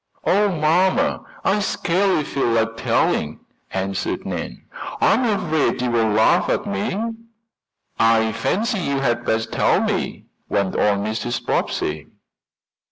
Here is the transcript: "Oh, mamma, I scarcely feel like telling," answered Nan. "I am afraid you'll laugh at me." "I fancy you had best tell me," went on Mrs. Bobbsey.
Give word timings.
"Oh, 0.23 0.49
mamma, 0.49 1.23
I 1.45 1.59
scarcely 1.59 2.23
feel 2.23 2.47
like 2.47 2.75
telling," 2.75 3.41
answered 3.69 4.25
Nan. 4.25 4.63
"I 4.99 5.13
am 5.13 5.23
afraid 5.25 5.79
you'll 5.79 5.91
laugh 6.09 6.49
at 6.49 6.65
me." 6.65 6.99
"I 7.99 8.31
fancy 8.31 8.79
you 8.79 9.01
had 9.01 9.23
best 9.25 9.51
tell 9.51 9.79
me," 9.79 10.25
went 10.49 10.75
on 10.75 11.05
Mrs. 11.05 11.45
Bobbsey. 11.45 12.07